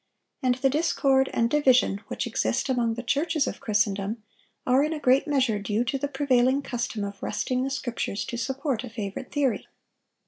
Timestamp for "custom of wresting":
6.63-7.63